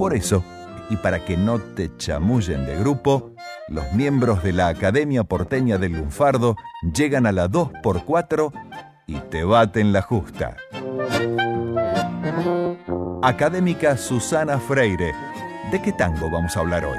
Por 0.00 0.14
eso, 0.14 0.42
y 0.88 0.96
para 0.96 1.26
que 1.26 1.36
no 1.36 1.58
te 1.58 1.94
chamullen 1.98 2.64
de 2.64 2.74
grupo, 2.74 3.32
los 3.68 3.92
miembros 3.92 4.42
de 4.42 4.54
la 4.54 4.68
Academia 4.68 5.24
Porteña 5.24 5.76
del 5.76 5.92
Lunfardo 5.92 6.56
llegan 6.94 7.26
a 7.26 7.32
la 7.32 7.50
2x4 7.50 8.50
y 9.06 9.16
te 9.28 9.44
baten 9.44 9.92
la 9.92 10.00
justa. 10.00 10.56
Académica 13.22 13.98
Susana 13.98 14.58
Freire, 14.58 15.12
¿de 15.70 15.82
qué 15.82 15.92
tango 15.92 16.30
vamos 16.30 16.56
a 16.56 16.60
hablar 16.60 16.86
hoy? 16.86 16.98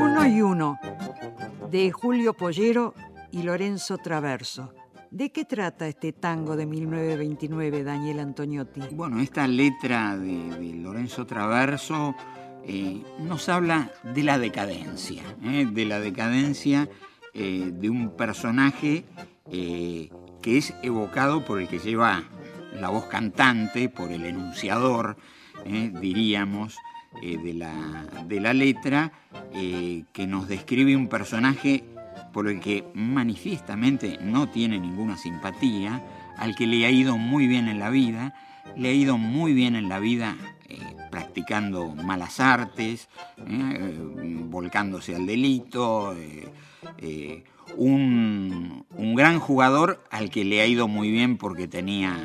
Uno 0.00 0.24
y 0.24 0.40
uno, 0.40 0.78
de 1.72 1.90
Julio 1.90 2.34
Pollero 2.34 2.94
y 3.32 3.42
Lorenzo 3.42 3.98
Traverso. 3.98 4.77
¿De 5.10 5.32
qué 5.32 5.44
trata 5.46 5.88
este 5.88 6.12
tango 6.12 6.54
de 6.54 6.66
1929, 6.66 7.82
Daniel 7.82 8.20
Antoniotti? 8.20 8.80
Bueno, 8.92 9.20
esta 9.20 9.48
letra 9.48 10.18
de, 10.18 10.74
Lorenzo 10.74 11.26
Traverso 11.26 12.14
eh, 12.64 13.02
nos 13.18 13.48
habla 13.48 13.90
de 14.02 14.22
la 14.22 14.38
decadencia, 14.38 15.22
eh, 15.42 15.66
de 15.70 15.84
la 15.86 16.00
decadencia 16.00 16.90
eh, 17.32 17.70
de 17.72 17.88
un 17.88 18.16
personaje 18.16 19.04
que 19.50 20.58
es 20.58 20.74
evocado 20.82 21.42
por 21.42 21.58
el 21.58 21.68
que 21.68 21.78
lleva 21.78 22.22
la 22.78 22.90
voz 22.90 23.06
cantante, 23.06 23.88
por 23.88 24.12
el 24.12 24.26
enunciador, 24.26 25.16
diríamos, 25.64 26.76
de 27.22 27.54
la, 27.54 28.06
de, 28.26 28.40
la, 28.40 28.52
letra, 28.52 29.10
que 29.50 30.26
nos 30.26 30.48
describe 30.48 30.94
un 30.94 31.08
personaje 31.08 31.82
por 32.32 32.48
el 32.48 32.60
que 32.60 32.84
manifiestamente 32.94 34.18
no 34.20 34.48
tiene 34.48 34.78
ninguna 34.78 35.16
simpatía, 35.16 36.02
al 36.36 36.54
que 36.54 36.66
le 36.66 36.86
ha 36.86 36.90
ido 36.90 37.18
muy 37.18 37.46
bien 37.46 37.68
en 37.68 37.78
la 37.78 37.90
vida, 37.90 38.34
le 38.76 38.90
ha 38.90 38.92
ido 38.92 39.18
muy 39.18 39.52
bien 39.52 39.76
en 39.76 39.88
la 39.88 39.98
vida 39.98 40.36
eh, 40.68 40.78
practicando 41.10 41.88
malas 41.88 42.40
artes, 42.40 43.08
eh, 43.38 43.98
volcándose 44.44 45.14
al 45.14 45.26
delito, 45.26 46.14
eh, 46.98 47.44
un, 47.76 48.84
un, 48.96 49.14
gran 49.14 49.40
jugador 49.40 50.04
al 50.10 50.30
que 50.30 50.44
le 50.44 50.60
ha 50.60 50.66
ido 50.66 50.86
muy 50.86 51.10
bien 51.10 51.36
porque 51.38 51.68
tenía 51.68 52.16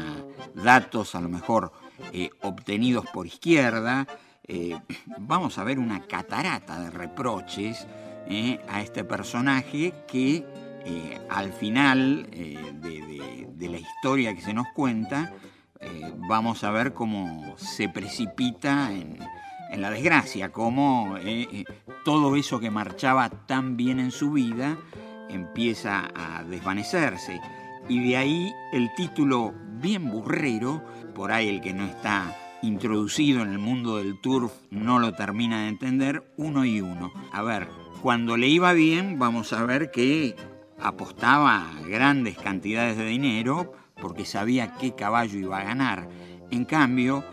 datos 0.56 1.16
a 1.16 1.22
lo 1.22 1.30
mejor 1.30 1.74
obtenidos 2.42 3.06
por 3.14 3.26
izquierda. 3.26 4.08
vamos 5.18 5.58
a 5.58 5.64
ver 5.64 5.80
una 5.80 6.02
catarata 6.02 6.80
de 6.80 6.92
reproches 6.92 7.88
eh, 8.28 8.60
a 8.68 8.82
este 8.82 9.04
personaje 9.04 9.94
que 10.08 10.46
eh, 10.86 11.22
al 11.30 11.54
final 11.54 12.28
eh, 12.32 12.58
de, 12.82 13.70
la 13.70 13.78
historia 13.78 14.36
que 14.36 14.42
se 14.42 14.54
nos 14.54 14.68
cuenta 14.76 15.32
vamos 16.28 16.64
a 16.64 16.72
ver 16.72 16.94
cómo 16.94 17.56
se 17.58 17.88
precipita 17.88 18.92
en, 18.92 19.18
la 19.82 19.90
desgracia, 19.90 20.52
cómo 20.52 21.16
todo 22.06 22.36
eso 22.36 22.60
que 22.60 22.70
marchaba 22.70 23.30
tan 23.30 23.78
bien 23.78 24.00
en 24.00 24.12
su 24.12 24.32
vida 24.32 24.78
empieza 25.30 26.12
a 26.14 26.44
desvanecerse. 26.44 27.42
Y 27.90 28.08
de 28.08 28.18
ahí 28.18 28.54
el 28.72 28.94
título 28.96 29.54
bien 29.82 30.10
burrero, 30.10 30.84
por 31.16 31.32
ahí 31.32 31.50
el 31.50 31.62
que 31.62 31.74
no 31.74 31.86
está 31.86 32.36
introducido 32.64 33.42
en 33.42 33.52
el 33.52 33.60
mundo 33.60 33.98
del 33.98 34.20
turf 34.22 34.54
no 34.72 35.00
lo 35.00 35.14
termina 35.14 35.64
de 35.64 35.68
entender, 35.68 36.24
uno 36.38 36.66
y 36.66 36.82
uno. 36.82 37.12
A 37.32 37.42
ver, 37.42 37.68
cuando 38.04 38.36
le 38.36 38.50
iba 38.50 38.74
bien, 38.74 39.18
vamos 39.18 39.54
a 39.54 39.64
ver 39.64 39.90
que 39.90 40.36
apostaba 40.78 41.72
grandes 41.88 42.38
cantidades 42.38 42.98
de 42.98 43.06
dinero 43.06 43.72
porque 43.96 44.26
sabía 44.26 44.76
qué 44.76 44.94
caballo 44.94 45.40
iba 45.40 45.60
a 45.60 45.64
ganar. 45.64 46.10
En 46.52 46.66
cambio, 46.66 47.24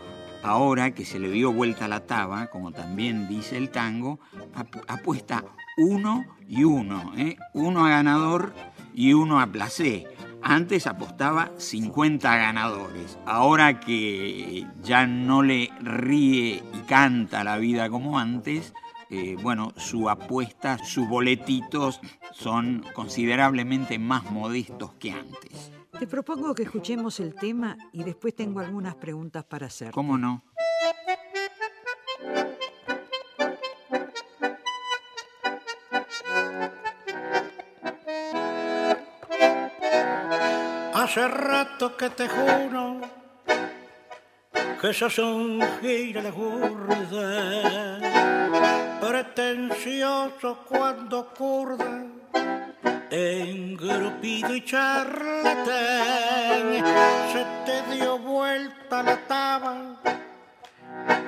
ahora 0.43 0.91
que 0.91 1.03
se 1.03 1.19
le 1.19 1.29
dio 1.29 1.51
vuelta 1.51 1.89
la 1.89 2.05
taba, 2.07 2.47
como 2.47 2.71
también 2.71 3.27
dice 3.27 3.57
el 3.57 3.69
tango, 3.69 4.21
apuesta 4.87 5.43
uno 5.77 6.23
y 6.47 6.63
uno, 6.63 7.11
¿eh? 7.17 7.35
uno 7.53 7.85
a 7.85 7.89
ganador 7.89 8.53
y 8.93 9.11
uno 9.11 9.41
a 9.41 9.47
placé. 9.47 10.07
Antes 10.41 10.87
apostaba 10.87 11.51
50 11.57 12.33
ganadores. 12.37 13.19
Ahora 13.25 13.81
que 13.81 14.65
ya 14.81 15.05
no 15.05 15.43
le 15.43 15.69
ríe 15.81 16.63
y 16.73 16.79
canta 16.87 17.43
la 17.43 17.57
vida 17.57 17.89
como 17.89 18.17
antes, 18.17 18.73
eh, 19.13 19.35
bueno, 19.41 19.73
su 19.75 20.09
apuesta, 20.09 20.77
sus 20.77 21.05
boletitos 21.09 21.99
son 22.31 22.85
considerablemente 22.93 23.99
más 23.99 24.31
modestos 24.31 24.93
que 24.93 25.11
antes. 25.11 25.69
Te 25.99 26.07
propongo 26.07 26.55
que 26.55 26.63
escuchemos 26.63 27.19
el 27.19 27.35
tema 27.35 27.77
y 27.91 28.03
después 28.03 28.33
tengo 28.33 28.61
algunas 28.61 28.95
preguntas 28.95 29.43
para 29.43 29.67
hacer. 29.67 29.91
¿Cómo 29.91 30.17
no? 30.17 30.43
Hace 40.93 41.27
rato 41.27 41.97
que 41.97 42.09
te 42.11 42.29
juro 42.29 43.20
que 44.81 44.91
sos 44.93 45.19
un 45.19 45.61
gira 45.79 46.23
de 46.23 46.31
pretencioso 48.99 50.57
cuando 50.67 51.31
curda, 51.35 52.03
engrupido 53.11 54.55
y 54.55 54.65
charlatán, 54.65 55.63
se 57.31 57.45
te 57.63 57.93
dio 57.93 58.17
vuelta 58.17 59.03
la 59.03 59.17
taba. 59.27 60.01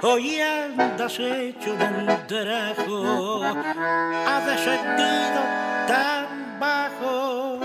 Hoy 0.01 0.41
andas 0.41 1.19
hecho 1.19 1.73
un 1.73 2.07
trajo, 2.25 3.43
ha 3.43 4.41
descendido 4.47 5.41
tan 5.87 6.59
bajo 6.59 7.59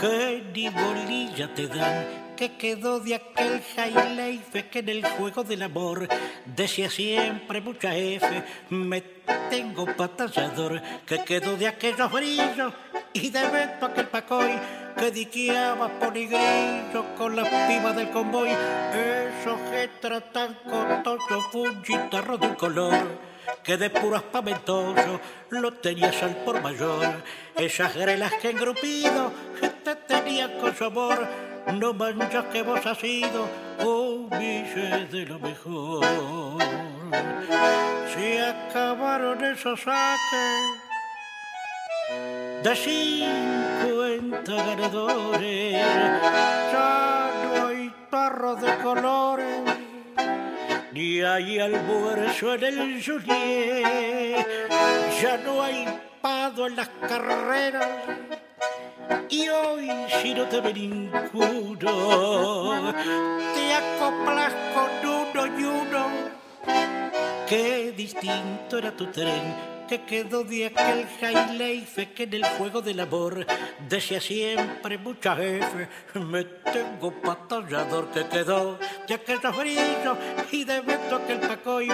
que 0.00 0.50
ni 0.54 0.70
bolilla 0.70 1.54
te 1.54 1.68
dan 1.68 2.29
que 2.40 2.56
quedó 2.56 3.00
de 3.00 3.16
aquel 3.16 3.60
Jaileife 3.76 4.70
que 4.70 4.78
en 4.78 4.88
el 4.88 5.04
juego 5.04 5.44
del 5.44 5.60
amor 5.60 6.08
decía 6.46 6.88
siempre 6.88 7.60
mucha 7.60 7.94
F, 7.94 8.26
me 8.70 9.02
tengo 9.50 9.84
patallador, 9.84 10.80
que 11.04 11.22
quedó 11.22 11.58
de 11.58 11.68
aquellos 11.68 12.10
brillos 12.10 12.72
y 13.12 13.28
de 13.28 13.46
vento 13.46 13.84
aquel 13.84 14.08
pacoy 14.08 14.58
que 14.96 15.10
diqueaba 15.10 15.90
poligrillo 15.98 17.14
con 17.14 17.36
las 17.36 17.46
pibas 17.68 17.94
del 17.94 18.08
convoy, 18.08 18.48
esos 18.48 19.60
que 19.70 19.88
tratan 20.00 20.56
costoso 20.64 21.42
fue 21.52 21.68
un 21.68 21.82
chitarro 21.82 22.38
de 22.38 22.46
un 22.46 22.54
color 22.54 22.94
que 23.62 23.76
de 23.76 23.90
puro 23.90 24.16
espamentoso 24.16 25.20
lo 25.50 25.74
tenías 25.74 26.22
al 26.22 26.36
por 26.36 26.62
mayor. 26.62 27.22
Esas 27.54 27.94
grelas 27.94 28.32
que 28.40 28.48
engrupido 28.48 29.30
te 29.84 29.94
tenían 29.96 30.58
con 30.58 30.74
su 30.74 30.84
amor, 30.84 31.26
no 31.66 31.94
manchas 31.94 32.44
que 32.46 32.62
vos 32.62 32.84
has 32.84 32.98
sido 32.98 33.48
un 33.84 34.28
de 34.30 35.26
lo 35.26 35.38
mejor. 35.38 36.04
Se 38.14 38.40
acabaron 38.40 39.44
esos 39.44 39.80
saques 39.80 40.80
de 42.62 42.76
cincuenta 42.76 44.54
ganadores, 44.54 45.72
ya 46.72 47.30
no 47.44 47.66
hay 47.66 47.94
tarros 48.10 48.60
de 48.60 48.76
colores 48.78 49.62
ni 50.92 51.22
hay 51.22 51.58
almuerzo 51.58 52.54
en 52.54 52.64
el 52.64 53.04
Juliet, 53.04 54.46
ya 55.22 55.36
no 55.44 55.62
hay 55.62 55.86
pado 56.20 56.66
en 56.66 56.76
las 56.76 56.88
carreras. 56.88 57.88
Y 59.28 59.48
hoy 59.48 59.90
si 60.22 60.34
no 60.34 60.46
te 60.46 60.60
ninguno, 60.72 61.80
te 63.54 63.74
acoplas 63.74 64.54
con 64.74 64.90
uno 65.08 65.46
y 65.58 65.64
uno. 65.64 66.06
Qué 67.48 67.92
distinto 67.96 68.78
era 68.78 68.92
tu 68.92 69.06
tren 69.06 69.70
que 69.90 70.02
quedó 70.02 70.44
de 70.44 70.66
aquel 70.66 71.04
high 71.20 71.84
que 72.14 72.22
en 72.22 72.34
el 72.34 72.44
juego 72.44 72.80
del 72.80 73.00
amor 73.00 73.44
decía 73.88 74.20
siempre 74.20 74.98
mucha 74.98 75.34
jefe. 75.34 75.88
Me 76.14 76.44
tengo 76.44 77.10
patallador 77.20 78.08
que 78.12 78.24
quedó 78.28 78.78
de 79.08 79.14
aquellos 79.14 79.56
brillos 79.56 80.16
y 80.52 80.62
de 80.62 80.80
vento 80.80 81.16
aquel 81.16 81.40
pacoy 81.40 81.88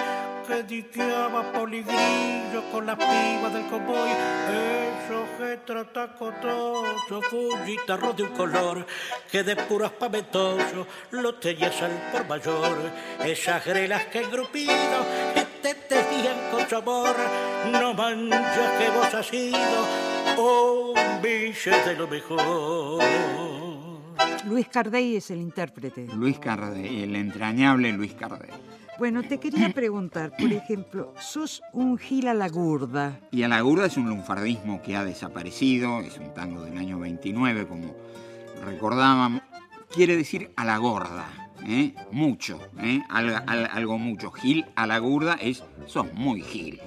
que 0.46 0.62
diqueaba 0.62 1.52
poligrillo 1.52 2.62
con 2.70 2.86
la 2.86 2.96
piba 2.96 3.50
del 3.50 3.66
cowboy. 3.66 4.10
Eso 4.10 5.26
que 5.38 5.56
trata 5.64 6.14
cotoso, 6.14 7.20
guitarro 7.64 8.12
de 8.12 8.22
un 8.24 8.30
color 8.30 8.86
que 9.30 9.42
de 9.42 9.56
puros 9.56 9.92
paventosos 9.92 10.86
lo 11.10 11.34
tenías 11.34 11.80
al 11.82 11.92
por 12.12 12.26
mayor. 12.26 12.78
Esas 13.24 13.64
grelas 13.64 14.04
que 14.06 14.22
engrupido 14.22 14.98
te 15.62 15.74
tenían 15.74 16.50
con 16.50 16.68
su 16.68 16.76
amor. 16.76 17.16
No 17.72 17.94
manches 17.94 18.70
que 18.78 18.90
vos 18.90 19.14
has 19.14 19.26
sido 19.26 19.78
un 20.38 21.22
billete 21.22 21.90
de 21.90 21.96
lo 21.96 22.06
mejor. 22.06 23.02
Luis 24.44 24.68
Cardey 24.68 25.16
es 25.16 25.30
el 25.30 25.40
intérprete. 25.40 26.06
Luis 26.14 26.38
Cardey, 26.38 27.02
el 27.02 27.16
entrañable 27.16 27.92
Luis 27.92 28.14
Cardey. 28.14 28.50
Bueno, 28.98 29.22
te 29.22 29.38
quería 29.38 29.68
preguntar, 29.74 30.32
por 30.38 30.50
ejemplo, 30.50 31.12
sos 31.20 31.62
un 31.72 31.98
gil 31.98 32.28
a 32.28 32.34
la 32.34 32.48
gurda. 32.48 33.20
Y 33.30 33.42
a 33.42 33.48
la 33.48 33.60
gurda 33.60 33.86
es 33.86 33.96
un 33.98 34.08
lunfardismo 34.08 34.80
que 34.80 34.96
ha 34.96 35.04
desaparecido, 35.04 36.00
es 36.00 36.16
un 36.18 36.32
tango 36.32 36.62
del 36.62 36.78
año 36.78 36.98
29, 36.98 37.66
como 37.66 37.94
recordábamos. 38.64 39.42
Quiere 39.92 40.16
decir 40.16 40.50
a 40.56 40.64
la 40.64 40.78
gorda, 40.78 41.28
¿eh? 41.66 41.94
mucho, 42.10 42.58
¿eh? 42.78 43.02
Algo, 43.10 43.36
algo, 43.46 43.98
mucho. 43.98 44.30
Gil 44.30 44.64
a 44.76 44.86
la 44.86 44.98
gurda 44.98 45.34
es, 45.34 45.62
sos 45.86 46.12
muy 46.14 46.40
gil. 46.40 46.80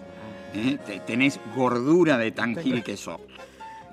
¿eh? 0.55 0.79
Tenés 1.05 1.39
gordura 1.55 2.17
de 2.17 2.31
tan 2.31 2.55
gil 2.55 2.83
que 2.83 2.97
sos. 2.97 3.21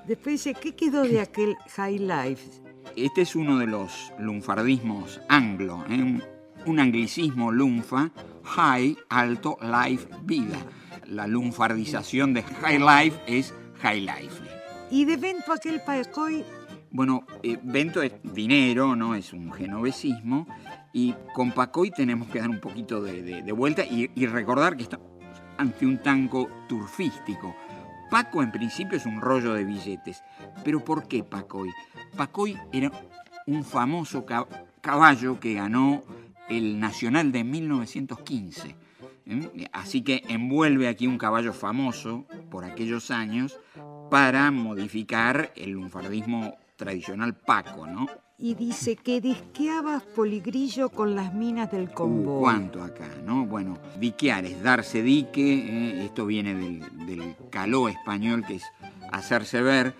Después 0.07 0.43
dice, 0.43 0.55
¿qué 0.59 0.75
quedó 0.75 1.03
de 1.03 1.21
aquel 1.21 1.55
high 1.75 1.99
life? 1.99 2.61
Este 2.95 3.21
es 3.21 3.35
uno 3.35 3.59
de 3.59 3.67
los 3.67 4.11
lunfardismos 4.17 5.21
anglo, 5.29 5.85
¿eh? 5.89 6.19
Un 6.67 6.79
anglicismo 6.79 7.51
lunfa, 7.51 8.11
high, 8.43 8.97
alto, 9.09 9.57
life, 9.61 10.07
vida. 10.23 10.57
La 11.05 11.27
lunfardización 11.27 12.33
de 12.33 12.43
high 12.43 12.79
life 12.79 13.19
es 13.25 13.53
high 13.81 14.01
life. 14.01 14.43
¿Y 14.91 15.05
de 15.05 15.17
Vento 15.17 15.53
aquel 15.53 15.81
pacoy? 15.81 16.43
Bueno, 16.91 17.25
eh, 17.43 17.57
Vento 17.61 18.01
es 18.01 18.13
dinero, 18.23 18.95
¿no? 18.95 19.15
Es 19.15 19.33
un 19.33 19.51
genovesismo. 19.51 20.47
Y 20.93 21.13
con 21.33 21.51
Pacoy 21.51 21.91
tenemos 21.91 22.27
que 22.29 22.39
dar 22.39 22.49
un 22.49 22.59
poquito 22.59 23.01
de, 23.01 23.51
vuelta 23.51 23.83
y, 23.83 24.09
y, 24.15 24.25
recordar 24.25 24.75
que 24.75 24.83
estamos 24.83 25.05
ante 25.57 25.85
un 25.85 25.99
tango 25.99 26.49
turfístico. 26.67 27.55
Paco 28.09 28.41
en 28.41 28.51
principio 28.51 28.97
es 28.97 29.05
un 29.05 29.21
rollo 29.21 29.53
de 29.53 29.63
billetes. 29.63 30.23
Pero 30.63 30.83
¿por 30.83 31.07
qué 31.07 31.23
Pacoy? 31.23 31.69
Pacoy 32.15 32.57
era 32.71 32.91
un 33.45 33.63
famoso 33.63 34.25
caballo 34.81 35.39
que 35.39 35.53
ganó 35.53 36.01
el 36.49 36.79
Nacional 36.79 37.31
de 37.31 37.43
1915. 37.43 38.75
¿eh? 39.25 39.69
Así 39.71 40.01
que 40.01 40.23
envuelve 40.27 40.87
aquí 40.87 41.07
un 41.07 41.17
caballo 41.17 41.53
famoso 41.53 42.25
por 42.49 42.65
aquellos 42.65 43.11
años 43.11 43.59
para 44.09 44.49
modificar 44.51 45.51
el 45.55 45.71
lunfardismo 45.71 46.57
tradicional 46.75 47.35
paco, 47.35 47.87
¿no? 47.87 48.07
Y 48.39 48.53
dice 48.53 48.95
que 48.95 49.19
disqueabas 49.19 50.03
poligrillo 50.03 50.89
con 50.89 51.15
las 51.15 51.33
minas 51.33 51.71
del 51.71 51.89
convoy. 51.91 52.39
¿Cuánto 52.39 52.83
acá, 52.83 53.09
no? 53.25 53.47
Bueno, 53.47 53.79
diquear 53.99 54.45
es 54.45 54.61
darse 54.61 55.01
dique, 55.01 55.41
¿eh? 55.41 56.05
esto 56.05 56.27
viene 56.27 56.53
del, 56.53 57.07
del 57.07 57.35
caló 57.49 57.89
español 57.89 58.45
que 58.45 58.55
es 58.55 58.63
hacerse 59.11 59.61
ver. 59.63 59.95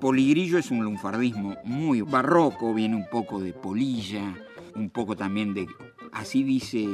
Poligrillo 0.00 0.56
es 0.56 0.70
un 0.70 0.82
lunfardismo 0.82 1.56
muy 1.64 2.00
barroco, 2.00 2.72
viene 2.72 2.96
un 2.96 3.06
poco 3.10 3.38
de 3.38 3.52
polilla, 3.52 4.34
un 4.78 4.90
poco 4.90 5.16
también 5.16 5.54
de, 5.54 5.66
así 6.12 6.42
dice 6.42 6.86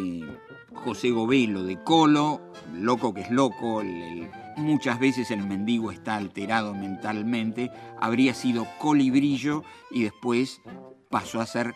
José 0.75 1.11
Govelo, 1.11 1.63
de 1.63 1.83
colo, 1.83 2.41
loco 2.75 3.15
que 3.15 3.23
es 3.23 3.31
loco, 3.31 3.83
muchas 4.57 4.99
veces 4.99 5.31
el 5.31 5.45
mendigo 5.47 5.91
está 5.91 6.17
alterado 6.17 6.75
mentalmente, 6.75 7.71
habría 8.01 8.35
sido 8.35 8.67
colibrillo 8.79 9.63
y 9.91 10.05
después 10.05 10.61
pasó 11.11 11.41
a 11.41 11.47
ser 11.47 11.75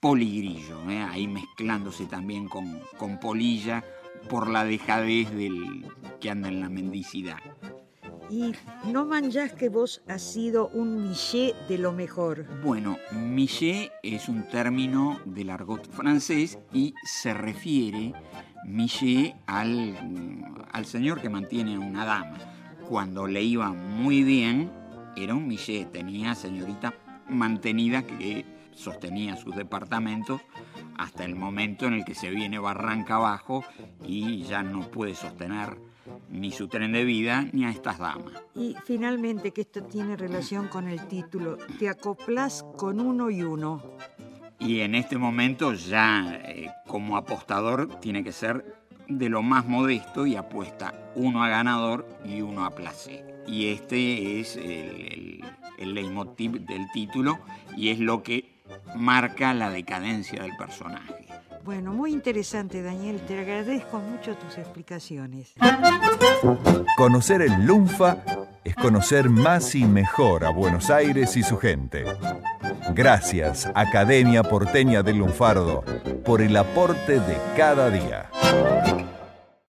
poligrillo, 0.00 0.90
¿eh? 0.90 1.00
ahí 1.00 1.26
mezclándose 1.26 2.06
también 2.06 2.48
con, 2.48 2.80
con 2.98 3.18
polilla 3.18 3.84
por 4.28 4.48
la 4.48 4.64
dejadez 4.64 5.30
del 5.30 5.86
que 6.20 6.30
anda 6.30 6.48
en 6.48 6.60
la 6.60 6.68
mendicidad. 6.68 7.38
Y 8.34 8.52
no 8.90 9.06
manjas 9.06 9.52
que 9.52 9.68
vos 9.68 10.02
has 10.08 10.20
sido 10.20 10.66
un 10.70 11.08
miché 11.08 11.54
de 11.68 11.78
lo 11.78 11.92
mejor. 11.92 12.44
Bueno, 12.64 12.98
miché 13.12 13.92
es 14.02 14.28
un 14.28 14.48
término 14.48 15.20
del 15.24 15.50
argot 15.50 15.88
francés 15.88 16.58
y 16.72 16.94
se 17.04 17.32
refiere 17.32 18.12
al, 19.46 19.94
al 20.72 20.84
señor 20.84 21.20
que 21.20 21.28
mantiene 21.28 21.76
a 21.76 21.78
una 21.78 22.04
dama. 22.04 22.38
Cuando 22.88 23.28
le 23.28 23.40
iba 23.40 23.70
muy 23.70 24.24
bien, 24.24 24.68
era 25.14 25.32
un 25.32 25.46
miché, 25.46 25.84
tenía 25.84 26.34
señorita 26.34 26.92
mantenida 27.28 28.02
que 28.02 28.44
sostenía 28.72 29.36
sus 29.36 29.54
departamentos 29.54 30.40
hasta 30.98 31.24
el 31.24 31.36
momento 31.36 31.86
en 31.86 31.92
el 31.92 32.04
que 32.04 32.16
se 32.16 32.30
viene 32.30 32.58
barranca 32.58 33.14
abajo 33.14 33.64
y 34.04 34.42
ya 34.42 34.64
no 34.64 34.90
puede 34.90 35.14
sostener 35.14 35.93
ni 36.30 36.50
su 36.50 36.68
tren 36.68 36.92
de 36.92 37.04
vida 37.04 37.46
ni 37.52 37.64
a 37.64 37.70
estas 37.70 37.98
damas. 37.98 38.32
Y 38.54 38.76
finalmente, 38.84 39.52
que 39.52 39.62
esto 39.62 39.82
tiene 39.84 40.16
relación 40.16 40.68
con 40.68 40.88
el 40.88 41.06
título, 41.08 41.58
te 41.78 41.88
acoplas 41.88 42.64
con 42.76 43.00
uno 43.00 43.30
y 43.30 43.42
uno. 43.42 43.82
Y 44.58 44.80
en 44.80 44.94
este 44.94 45.18
momento 45.18 45.74
ya 45.74 46.40
eh, 46.44 46.70
como 46.86 47.16
apostador 47.16 48.00
tiene 48.00 48.24
que 48.24 48.32
ser 48.32 48.76
de 49.08 49.28
lo 49.28 49.42
más 49.42 49.66
modesto 49.66 50.26
y 50.26 50.36
apuesta 50.36 50.94
uno 51.14 51.42
a 51.44 51.48
ganador 51.48 52.08
y 52.24 52.40
uno 52.40 52.64
a 52.64 52.70
placer. 52.70 53.42
Y 53.46 53.66
este 53.68 54.40
es 54.40 54.56
el, 54.56 55.44
el 55.78 55.94
leitmotiv 55.94 56.66
del 56.66 56.90
título 56.92 57.38
y 57.76 57.90
es 57.90 57.98
lo 57.98 58.22
que 58.22 58.62
marca 58.96 59.52
la 59.52 59.70
decadencia 59.70 60.42
del 60.42 60.56
personaje. 60.56 61.23
Bueno, 61.64 61.94
muy 61.94 62.12
interesante, 62.12 62.82
Daniel. 62.82 63.22
Te 63.26 63.40
agradezco 63.40 63.98
mucho 63.98 64.36
tus 64.36 64.58
explicaciones. 64.58 65.54
Conocer 66.98 67.40
el 67.40 67.64
Lunfa 67.64 68.18
es 68.62 68.74
conocer 68.74 69.30
más 69.30 69.74
y 69.74 69.84
mejor 69.84 70.44
a 70.44 70.50
Buenos 70.50 70.90
Aires 70.90 71.38
y 71.38 71.42
su 71.42 71.56
gente. 71.56 72.04
Gracias, 72.92 73.70
Academia 73.74 74.42
Porteña 74.42 75.02
del 75.02 75.16
Lunfardo, 75.18 75.82
por 76.22 76.42
el 76.42 76.54
aporte 76.54 77.18
de 77.18 77.38
cada 77.56 77.88
día. 77.88 78.28